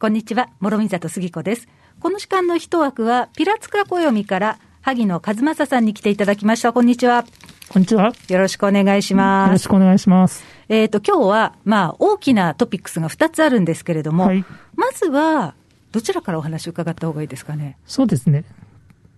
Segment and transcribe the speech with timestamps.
[0.00, 1.66] こんにちは、諸見里杉子です。
[1.98, 6.72] この時間の一枠は、ピラツカ暦から、萩野和正さんに来ていただきました。
[6.72, 7.24] こんにちは。
[7.68, 8.12] こんにちは。
[8.28, 9.48] よろしくお願いします。
[9.48, 10.44] よろしくお願いします。
[10.68, 14.44] えっ、と、今日は、まあ、大きなトピックスが2つあるんですけれども、はい
[14.76, 15.54] まずは、
[15.90, 17.76] どちらからお話を伺った方がいいですかね？
[17.84, 18.44] そうですね。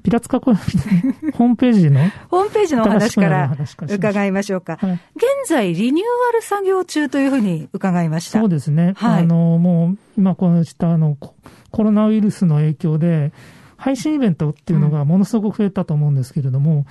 [0.03, 3.57] ピラツカ暦のホームページの、ホームページのお話から
[3.89, 4.79] 伺いましょうか。
[4.81, 5.01] はい
[5.43, 8.39] 現在、リニューアル作業中というふうに伺いました。
[8.39, 8.93] そうですね。
[8.97, 11.35] はいあの、もう、今このしたあの、コ
[11.71, 13.33] コロナウイルスの影響で、
[13.77, 16.85] 配信イベントっていうのがものすごく増えたと思うんですけれども、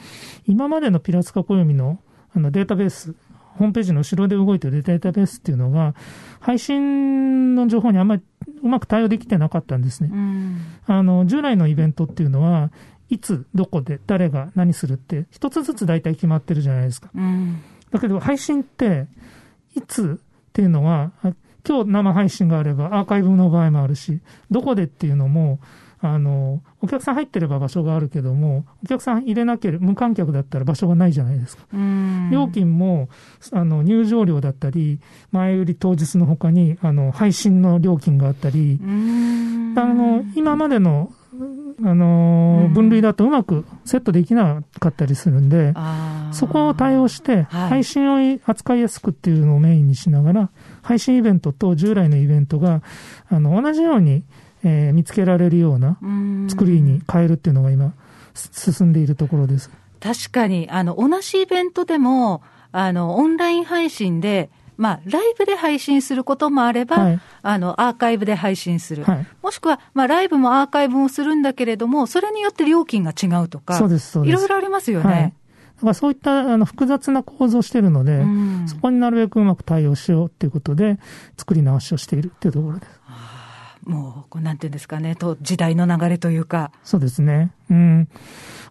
[0.48, 2.00] 今までのピラツカ暦の
[2.36, 3.16] あのデータベース、
[3.58, 5.94] ホームページの後ろで動いてるデータベースっていうのが、
[6.40, 8.22] 配信の情報にあんまり
[8.64, 10.10] うまく対応できてなかったんですね。
[10.12, 10.62] うん。
[10.86, 12.72] あの、従来のイベントっていうのは、
[13.10, 17.10] いつ、どこで、誰が何するって、一つずつ大体決まってるじゃないですか。
[17.16, 17.62] うん。
[17.92, 19.08] だけど、配信って、
[19.76, 21.34] いつっていうのは、あ
[21.68, 25.60] 今日生配信があれば、アーカイブの場合もあるし、どこでっていうのも、
[26.02, 31.64] あの、お客さん入ってれば場所があるけども、お客さん入れなければ、無観客だったら場所がないじゃないですか。
[31.74, 32.30] うん。
[32.32, 33.10] 料金も、
[33.52, 35.00] あの、入場料だったり、
[35.32, 39.76] 前売り当日の他に、あの、配信の料金があったり、うん。
[39.78, 41.12] あの、今までの、
[41.84, 42.74] あのうん。
[42.74, 45.74] 分類だとうまくセットできなかったりするんで、
[46.32, 47.70] そこを対応して、はい。
[47.70, 50.50] 配信を扱いやすくっていうのをメインにしながら、
[50.82, 52.82] 配信イベントと従来のイベントが、
[53.30, 54.24] あの、同じように、
[54.64, 56.48] えー見つけられるようなうん。
[56.50, 57.94] 作りに変えるっていうのが今、
[58.34, 59.70] す進んでいるところです。
[60.00, 62.42] 確かに、あの、同じイベントでも、
[62.72, 69.04] あの、オンライン配信で、まあ、ライブで配信することもあれば、はいあの、アーカイブで配信する。
[69.04, 75.16] はいもしくは、まあ、ライブもアーカイブもするんだけれども、それによって料金が違うとか、そうですそうですいろいろありますよはい。
[75.16, 75.34] ね。
[75.76, 80.98] だからそういったあの複雑な構造をしているので、うんそこになるべくうまく対応しようっていうことで、
[81.38, 83.00] 作り直しをしているっていうところです。
[83.84, 86.72] もう、こうなんていうんですかね、と時代の流れというか。
[86.84, 87.52] そうですね。
[87.70, 88.08] うん。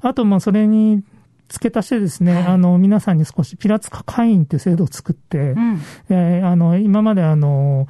[0.01, 1.03] あと、まあ、それに
[1.49, 5.81] 付け足してですね、はいあの、皆さんに少しピラツカ会員っていう制度を作って、うん。
[6.11, 7.89] えーあの、今まであの、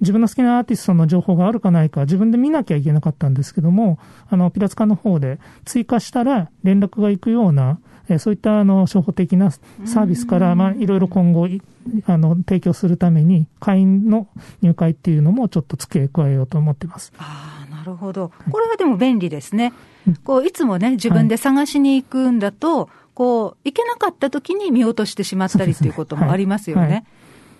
[0.00, 7.78] 自分の好きなアーティストの情報があるかないか自分で見なきゃいけなかったんですけども、あの、ピラツカの方で追加したら連絡が行くような、
[8.08, 11.62] えーそういったあの、初歩的なサービスから、まあ、いろいろ今後い、
[12.06, 14.26] あの、提供するために、会員の
[14.62, 17.12] 入会っていうのもちょっと付け加えようと思ってます。
[17.18, 18.30] ああ、なるほど。
[18.50, 19.72] これはでも便利ですね
[20.06, 20.14] うん。
[20.16, 26.82] こう、いつもね、自分で探しに行くんだと、こう、行けなかった時に見落としてしまったりっていうこともありますよね。
[26.82, 27.04] はいはい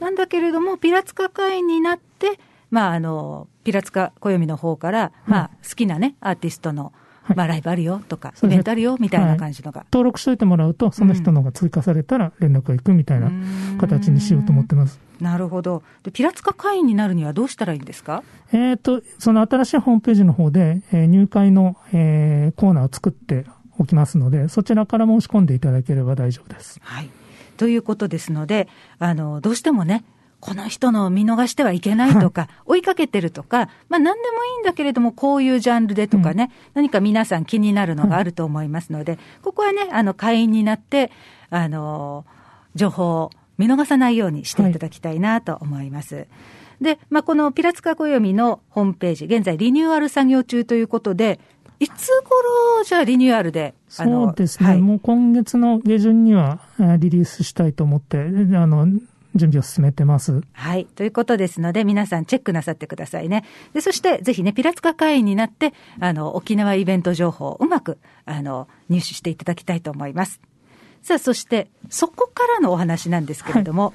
[0.00, 6.99] なんだけれども、ピラツカ会員になって、まあ、あの、ピラツカ暦の方から、まあ、好きなね、アーティストの、はい
[7.34, 9.84] まあ、ライブあるよとか、イベントあるよみたいな感じのが。
[9.92, 13.30] 登録しといてもらうと、その人のが追加されたら連絡が行くみたいな
[13.78, 15.00] 形にしようと思ってます。
[15.20, 15.82] なるほど。
[16.02, 18.22] で、ピラツカ会員になるにはどうしたらいいんですか？
[18.52, 23.44] えっ、と、その新しいホームページの方で、えー入会の、えーコーナーを作って
[23.78, 26.80] おきますので、そちらから申し込んでいただければ大丈夫です。
[26.82, 27.10] はい。
[27.58, 30.04] ということですので、あの、どうしてもね、
[30.40, 41.10] この人の見逃してはいけないとか、 追いかけてるとか、まあ何でもいいんだけれども、こういうジャンルでとかね、何か皆さん気になるのがあると思いますので、ここはね、あの、会員になって、
[41.50, 42.24] あの、
[42.74, 46.26] 情報を見逃さないようにしていただきたいなと思います。
[46.80, 51.38] で、まあ、このピラツカ暦のホームページ、現在リニューアル作業中ということで、
[51.78, 54.80] いつ頃、じゃあリニューアルで、あのそうですね、はい。
[54.80, 58.22] もう今月の下旬にはえーリリースしたいと思って、あ
[58.66, 58.86] の、
[59.34, 60.42] 準備を進めてます。
[60.52, 60.86] はい。
[60.86, 63.44] ということですので、皆さんチェックなさってくださいね。
[63.72, 70.40] で、そして、ぜひね、ピラツカ会員になって、あの、沖縄イベント情報をうまく、あの、入手していただきたいと思います。
[71.02, 73.94] さあ、そして、そこからのお話なんですけれども、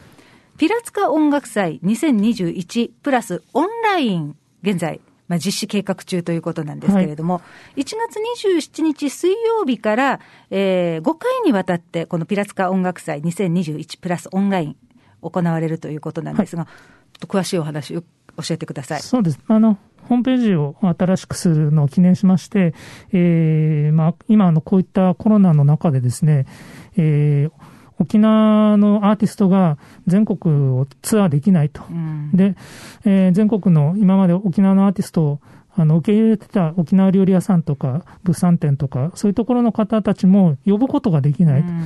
[0.57, 7.41] ピラツカ音楽祭2021プラスオンライン、現在、まあ、実施計画中ということなんですけれども、
[7.75, 10.19] 1月27日水曜日から、
[10.50, 14.75] えー5回にわたって、このピラツカ音楽祭2021プラスオンライン
[15.30, 16.72] 行われるということなんですが、ちょっ
[17.19, 19.02] と詳しいお話を教えてください。
[19.02, 19.40] そうです。
[19.47, 19.78] あの、
[20.08, 22.74] ホームページを新しくするのを記念しまして、
[23.12, 26.45] えー、まあ、今のこういったコロナの中でですね、
[26.95, 27.51] えー、
[27.98, 31.81] 沖縄のアーティストが全国をツアーできないと。
[31.89, 32.56] うんで、
[33.06, 35.39] えー全国の今まで沖縄のアーティストを
[35.77, 41.63] あの受け入れてた沖縄料理屋さんとか物産展とかそういうところの方たちも呼ぶことができない。
[41.63, 41.83] と,、うん。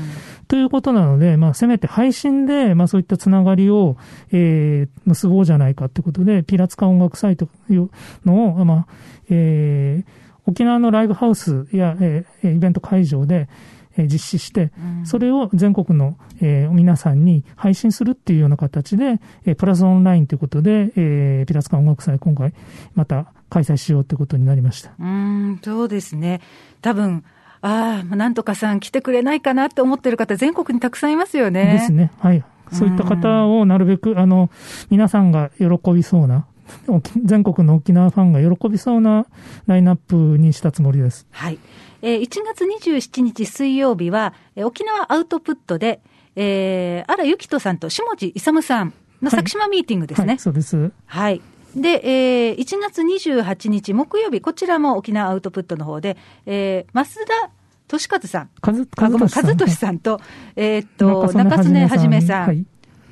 [0.48, 3.98] ということなので、まあ、せめて配信で、まあ、そういったつながりを、
[4.32, 7.90] えー結ぼうじゃないかということでピラツカ音楽祭という
[8.26, 8.88] のを、まあ
[9.30, 14.72] えー沖縄のライブハウスや、えーイベント会場で、えー実施して、
[15.04, 22.54] それを全国の、えー皆さんに配信するっていうような形で、えープラスオンラインということで、えーピラツカ音楽祭今回
[22.96, 24.92] また開催しようということになりました。
[25.00, 26.42] うーん、そうですね。
[26.82, 27.24] 多分、
[27.62, 31.74] ああ、なんとかさん来てくれないかなって思ってる方、全国にたくさんいますよね。
[31.74, 32.12] ですね。
[32.20, 32.44] はい。
[32.72, 34.50] そういった方をなるべく、あの、
[34.90, 36.46] 皆さんが喜びそうな、
[36.88, 39.26] 沖全国の沖縄ファンが喜びそうな
[39.66, 41.26] ラインナップにしたつもりです。
[41.32, 41.58] はい。
[42.02, 46.02] えー1月27日水曜日は、えー沖縄アウトプットで、
[46.36, 50.28] えー、荒ゆきとさんと下地勇さんの先島ミーティングですね。
[50.28, 50.92] はい、そうです。
[51.06, 51.42] はい。
[51.76, 57.52] で、えー、1月28日木曜日、こちらも沖縄アウトプットの方で、えー、増田
[57.88, 58.50] 俊和さん。
[58.62, 60.20] 和俊さんと、
[60.56, 62.48] えーっと、中曽根はじめさん。
[62.48, 62.66] はい。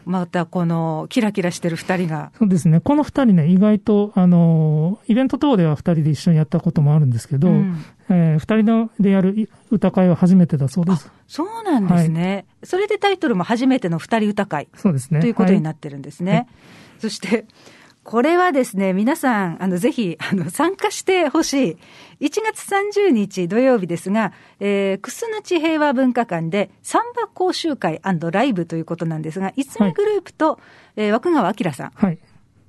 [0.08, 2.32] またこのキラキラしてる二人が。
[2.38, 2.80] そうですね。
[2.80, 11.12] この二人ね、意外と、あの、イベント等では二人で一緒にやったこともあるんですけど、うんえー二人のでやる歌会は初めてだそうです。
[11.28, 12.46] そうなんですね。
[12.64, 15.20] それでタイトルも初めての二人歌会そうですね。
[15.20, 16.32] ということにっなってるんですね。
[16.32, 16.48] はい
[17.00, 17.46] そして、
[18.08, 21.78] これはですね、皆さん、あの、ぜひ、あの、参加してほし
[22.22, 22.26] い。
[22.28, 24.32] 1月30日土曜日ですが、
[24.62, 28.00] えー、くすぬち平和文化館で、サンバ講習会
[28.32, 30.58] ライブということなんですが、いつみグループと、
[30.96, 31.92] えー、枠川明さん。
[31.96, 32.20] はい。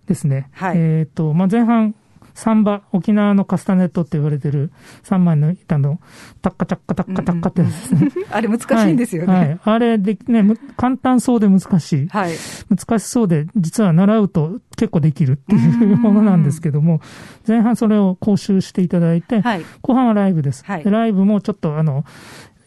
[0.08, 0.48] ですね。
[0.54, 1.94] はいえっ、と、まあ、前半、
[2.38, 4.70] サンバ、沖縄のカスタネットって言われてる
[5.02, 5.98] 3枚の板の、
[6.40, 8.12] タッカタッカタッカタッカってですね。
[8.30, 9.32] あれ難しいんですよね。
[9.32, 9.48] はい。
[9.48, 12.06] はいあれで、ね、む簡単そうで難しい。
[12.06, 12.32] はい。
[12.70, 17.00] 難しそうで、実は習うと結構できるっていうものなんですけども、
[17.44, 19.62] 前半それを講習していただいて、はい。
[19.82, 20.64] 後半はライブです。
[20.64, 22.04] はいでライブもちょっとあの、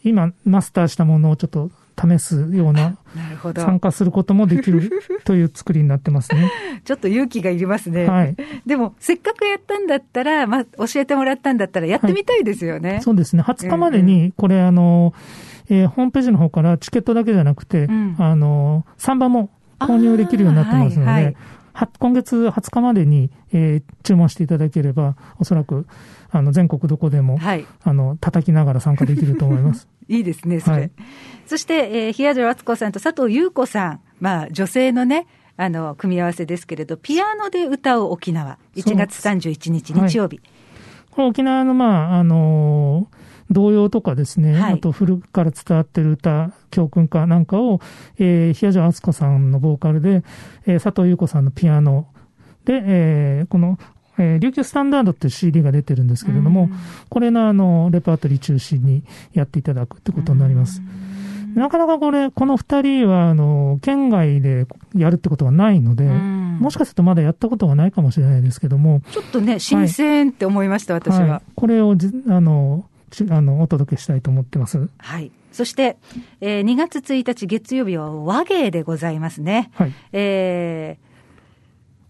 [0.04, 2.96] 今マスターしたものをちょっと試すような、
[3.44, 3.54] な。
[3.54, 4.90] 参加することもできる
[5.24, 6.50] という作りになってますね。
[6.84, 8.06] ちょっと勇気がいりますね。
[8.06, 8.36] はい。
[8.66, 13.00] でも、せっかくやったんだったら、まあ、教えてもらったんだったら、やってみたいですよね。
[13.02, 13.42] そうですね。
[13.42, 15.14] 20日までに、これあの、
[15.68, 21.36] えーホームページの方からチケットだけじゃなくて、うんあの、サンバも購入できるようになってますので、はいはい
[21.74, 25.86] は今月20日までに、えー注文していただければ、おそらく、
[26.30, 27.64] あの、全国どこでも、はい。
[27.82, 29.88] あの、叩きながら参加できると思います。
[30.16, 30.76] いいですね、それ。
[30.76, 30.90] はい
[31.44, 34.00] そして、えー、平城敦子さんと佐藤優子さん。
[34.20, 35.26] まあ、女性のね、
[35.56, 38.58] あの、組み合わせですけれど、ピアノで歌う沖縄。
[38.74, 40.40] 1月31日日曜日。
[41.10, 47.80] これ沖縄の、まあ、あのー童謡とかですね、はいあと古くから伝わってる歌、教訓歌なんかを、
[48.18, 50.24] えー、平城敦子さんのボーカルで、
[50.64, 52.06] えー佐藤優子さんのピアノ
[52.64, 53.78] で、えーこの、
[54.22, 56.72] えー琉球スタンダードっていう CD が出てるんですけれども、うん
[57.08, 59.02] これのあの、レパートリー中心に
[59.34, 60.82] やっていただくってことになります。
[61.54, 64.66] なかなかこれ、この二人は、あの、県外で
[64.96, 71.38] やるってことはないので、うんもしかするとまだやったことがないかもしれないですけども、ちょっとね、新鮮って思いました、私は。
[71.38, 74.88] い、これをじあのちあのお届けしたいと思ってます。
[74.98, 75.32] はい。
[75.50, 75.96] そして、
[76.40, 79.70] えー2月1日月曜日は和芸でございますね。
[79.74, 79.92] はい。
[80.12, 81.11] えー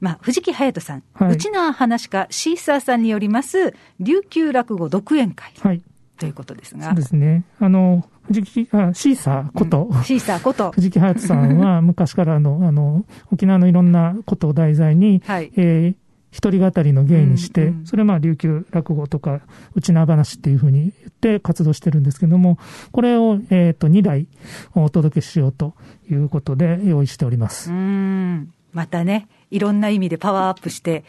[0.02, 5.82] まあ、藤木隼人さん、はい内縄話家シーサーさんによります、琉球落語独演会はい。
[6.18, 6.86] ということですが。
[6.86, 7.44] そうですね。
[7.60, 10.72] あの、藤木、あシーサーこと、うんシーサーこと。
[10.74, 15.52] 藤木隼人さんは 昔からの、あの、沖縄のいろんなことを題材に、はい。
[15.56, 16.02] えー
[16.32, 19.42] 一人語りの芸にして、うんうんそれまあ琉球落語とか
[19.74, 22.58] 内縄話っていうふうに言って活動してるんですけども、
[22.90, 24.26] これを、えっ、と、2台
[24.74, 25.74] お届けしようと
[26.10, 27.70] いうことで用意しております。
[27.70, 28.48] うーん。
[28.72, 31.04] またね、いろんな意味でパワーアップして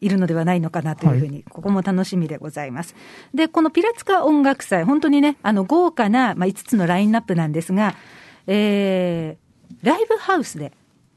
[0.00, 2.94] いるのではないのかなというふうに、ここも楽しみでございます。
[3.34, 7.94] で、このピラツカ音楽祭、本当にね、あの、豪華な、まあ、5つのラインナップなんですが、
[8.46, 10.72] えー、ライブハウスで、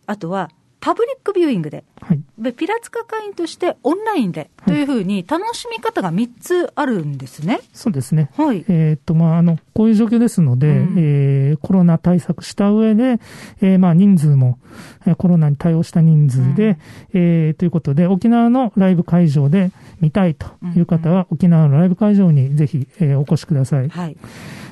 [0.08, 0.50] あとは、
[0.80, 2.22] パブリックビューイングで、はい。
[2.42, 7.60] でピラツカ会員としてオンラインでというふうに楽しみ方が3つあるんですね。
[7.74, 8.32] そうですね。
[8.36, 8.66] はい。
[8.68, 13.20] えーっと、まあ、あの、こういう状況ですので、うんえーコロナ対策した上で、
[13.62, 14.58] えーまあ、人数も、
[15.06, 16.78] えーコロナに対応した人数で、
[17.14, 23.90] えーということで、沖縄のライブ会場で見たいという方は、沖縄のライブ会場にぜひ、えーお越しください。
[23.90, 24.18] はい。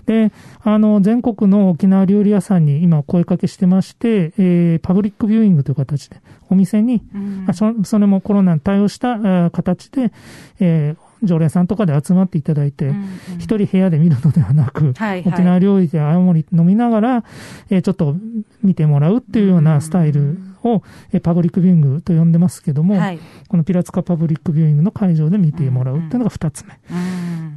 [0.10, 0.32] で、
[0.64, 6.18] あの、全国の沖縄料理屋さんに今声かけしてまして、えーパブリックビューイングという形で、
[6.50, 7.46] お店に、うん。
[7.46, 10.12] まあそそれもコロナに対応した形で、
[10.60, 12.94] えー常連さんとかで集まっていただいて、
[13.40, 15.34] 一人部屋で見るのではなく、はいはい。
[15.34, 17.24] 沖縄料理で青森飲みながら、
[17.70, 18.16] えーちょっと
[18.64, 23.20] 見てもらうっていうようなスタイルを、えーパブリックビューイングと呼んでますけども、はい。
[23.50, 26.74] このピラツカパブリックビューイングの会場で見てもらうっていうのが二つ目。
[26.90, 27.09] うん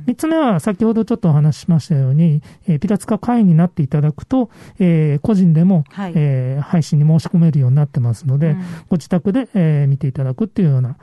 [0.06, 10.96] 三つ目は先ほどちょっとお話ししましたように、えーピラツカ会員になっていただくと、えー個人でも、はいえー配信に申し込めるようになってますので、うんご自宅で、えー見ていただくっていうような、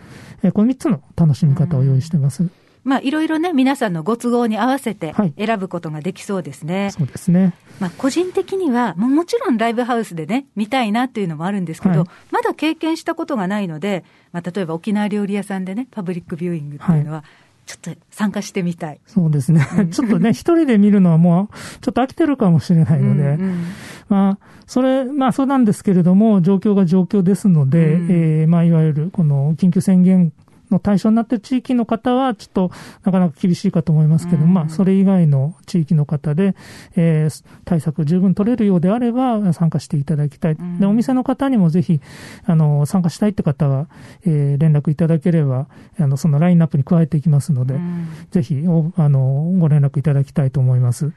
[0.44, 2.50] えーこの三つの楽しみ方を用意してます。
[2.86, 6.92] まあ、いろいろね、皆さんのご都合に合わせてはい選ぶことができそうですね。
[6.92, 7.54] そうですね。
[7.80, 17.24] まあ、個人的には、もちろんライブハウスでね、見たいなっていうのもあるんですけど、はいまだ経験したことがないので、まあ、例えば沖縄料理屋さんでね、パブリックビューイングっていうのは、
[17.70, 19.00] ちょっと参加してみたい。
[19.06, 19.62] そうですね。
[19.94, 23.64] ちょっとね、一人で見るのはもう、ちょっと飽きてるかもしれないので、うんうん
[24.10, 30.34] まあ、それ、まあそうなんですけれども、状況が状況ですので、うんえーまあいわゆるこの緊急宣言
[30.72, 32.72] の対象になっている地域の方は、ちょっと
[33.04, 36.56] なかなか厳しいかと思いますけど、うんまあそれ以外の地域の方で、
[36.96, 40.56] えー対策十分取れるようであれば、参加していただきたい。
[40.56, 42.02] んで、お店の方にもぜひ、
[42.46, 43.88] あの、参加したいって方は、
[44.26, 45.68] えー連絡いただければ、
[46.00, 51.12] あの、そのラインナップに加えていきますので、うんぜひお、あの、ご連絡いただきたいと思います。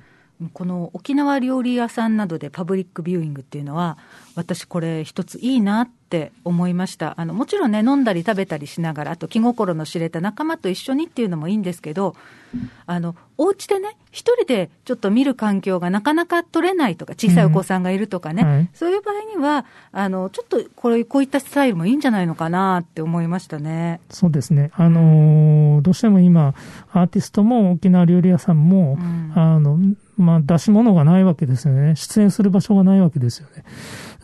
[0.52, 3.98] この沖縄料理屋さんなどでパブリックビューイングっていうのは、
[4.34, 12.16] 私、これ、一ついいなって思いましたあのもちろんね、飲んだり食べたりしながら、あと気心の知れた仲間と一緒にっていうのもいいんですけど、
[12.86, 24.00] あのお家でね、一人でちょっと見る環境がなかなか取れないとか、小さいお子さんがいるとかね、うんはいそういう場合には、あのちょっとこれこういったスタイルもいいんじゃないのかなって思いましたね。
[24.10, 24.70] そうですね。
[24.74, 26.54] あのーどうしても今、
[26.92, 29.78] アーティストも沖縄料理屋さんも、うんあの、
[30.16, 31.96] まあ、出し物がないわけですよね。
[31.96, 33.64] 出演する場所がないわけですよね。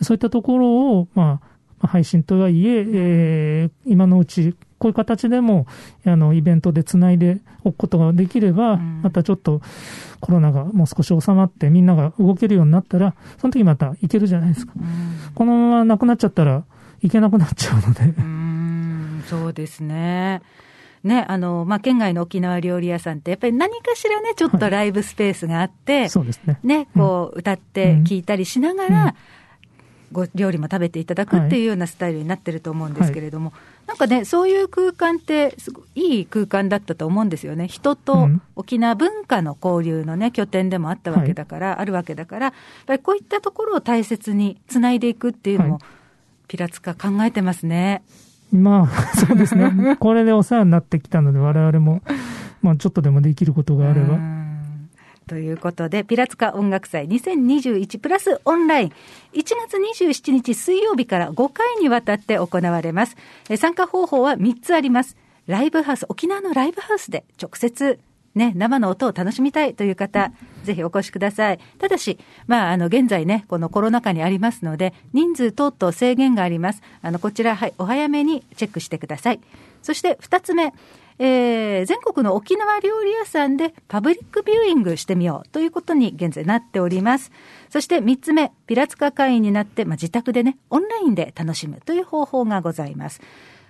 [0.01, 1.41] そういったところを、まあ、ま
[1.81, 5.65] あ配信とはいえ、えー今のうち、こういう形でも、
[6.05, 9.61] あの、イベントでつないでおくことができれば、うんまたちょっと
[10.19, 14.73] コロナがもう少し収まってみんなが動けるようになったら、その時また行けるじゃないですか。
[14.77, 14.85] うん
[15.35, 16.63] このままなくなっちゃったら、
[17.01, 18.03] 行けなくなっちゃうので。
[18.05, 20.41] うそうですね。
[21.03, 26.59] ね、あの、まあ、県外の沖縄料理屋さんって、やっぱり何かしらね、ちょっとライブスペースがあって、そうですね。
[26.63, 28.03] ね、こう、歌ってうん。
[28.03, 29.13] 聞いたりしながら、うん。
[30.11, 33.53] ご料理も食べていただくっていうようなスタイルになってると思うんですけれども、
[33.85, 37.67] なんかね、そういう空間って、すごいいい空間だったと思うんですよね。
[37.67, 38.41] 人うとん。
[38.55, 42.53] 沖縄文化の交流のね、拠点でもあったわけだから、あるわけだから、やっ
[42.87, 45.83] ぱりこういったところを大切につないでいくっていうのも、はい。
[46.47, 48.01] ピラツカ考えてますね。
[48.51, 49.95] まあ、 そうですね。
[49.99, 52.01] これでお世話になってきたので、我々も、
[52.61, 54.17] まあ、ちょっとでもできることがあれば。
[55.27, 58.93] ということで、ピラツカ音楽祭2021プラスオンライン、1
[59.33, 63.15] 月27日水曜日から5回にわたって行われます。
[63.57, 65.15] 参加方法は3つあります。
[65.45, 67.99] ライブハウス、沖縄のライブハウスで直接、
[68.39, 70.31] ね、生の音を楽しみたいという方、
[70.63, 71.59] ぜひお越しください。
[71.77, 72.17] ただし、
[72.47, 76.81] まあ、あの、現在ね、このコロナ禍にありますので、人数等々制限があります。
[77.01, 79.41] あの、こちら、はい、お早めにチェックしてください。
[79.83, 80.73] そして、二つ目、
[81.19, 87.31] えー全国の沖縄料理屋さんでパブリックビューイングしてみようということに現在なっております。
[87.69, 93.21] そして三つ目、ピラツカ会員になって、まあ、自宅でね、オンラインで楽しむという方法がございます。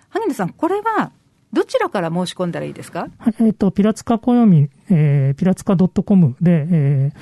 [0.10, 1.12] 萩野さん、これは
[1.52, 3.08] どちらから申し込んだらいいですか？
[3.18, 7.20] はいえっ、と、ピラツカ暦、えー、ピラツカ .com で、えー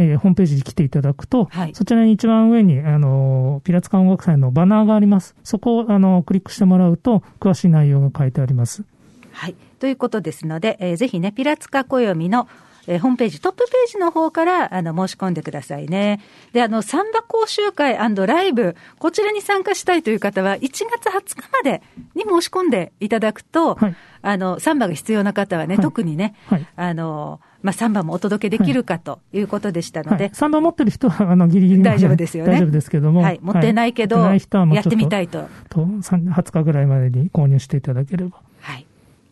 [0.00, 5.34] えーホームページに来ていただくと、はいそちらに一番上に、あの、ピラツカ音楽祭のバナーがあります。
[5.42, 8.84] そこを、あの、クリックしてもらうと、詳しい内容が書いてあります。
[9.32, 9.56] はい。
[9.80, 12.46] ということですので、えーぜひね、ピラツカ暦の、
[12.88, 16.20] えーホームページ、トップページの方から、あの、申し込んでくださいね。
[16.52, 21.82] で、あの、サンバ講習会ライブ、こちらに参加したいという方は、1月20日まで
[22.14, 30.32] に申し込んでいただくと、はいあの、サンバが必要な方はね、はい特にね、はいあの、まあ、サンバもお届けできるかということでしたので、はい。
[30.32, 33.22] 3番持ってる人は、あの、ギリギリ大丈夫ですよね大丈夫ですけども。
[33.22, 35.48] はい、持ってないけど、やってみたいいと。
[35.68, 38.40] と、20日ぐらいまでに購入していただければ。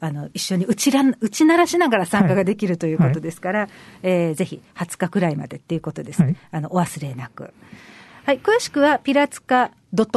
[0.01, 0.11] はい。
[0.11, 3.69] あの、一緒に打ちらん打ち鳴らしながら参加ができるということですから、
[4.03, 6.23] えーぜひ20日くらいまでっていうことです。
[6.23, 7.53] はいあの、お忘れなく。
[8.25, 8.41] はい。
[8.41, 9.71] 詳しくは、ピラツカ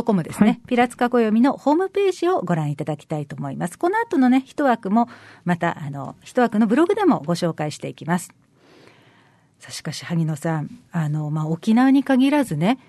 [0.04, 0.48] .com ですね。
[0.50, 3.78] はいピラツカ暦のホームページをご覧いただきたいと思います。
[3.78, 5.08] この後のね、一枠も、
[5.46, 8.34] また、あの、一枠のブログでもご紹介していきます。
[9.60, 12.80] さあしかし、萩野さん、あの、まあ、沖縄に限らずね、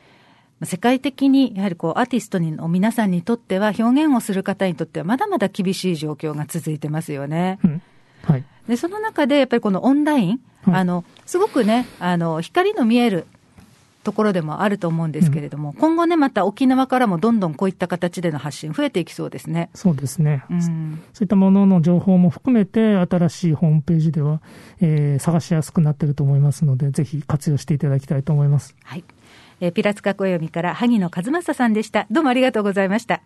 [0.63, 7.59] 世界的にやはりこうアーティストの皆さんにとっては、表現をする方にとっては、まだまだ厳しい状況が続いてますよね。
[7.65, 7.83] うん。
[8.23, 8.45] はい。
[8.69, 13.27] で、その中でやっぱりこのオンライン、はいあの、すごくね、あの、光の見える
[14.03, 19.71] ところでもあると思うんですけれども、今後ね、また沖縄からもどんどんこういった形での発信増えていきそうですね。
[19.75, 20.45] そうですね。
[20.51, 20.61] うん。
[21.13, 24.43] そういったものの情報も含めて、新しいホームページでは、
[24.81, 28.75] えー探しやすくなっていると思いますので、ぜひ活用していただきたいと思います。
[28.85, 29.05] はい。
[29.61, 32.07] えーピラツカ暦から萩野和正さんでした。
[32.11, 33.23] どうもありがとうございました。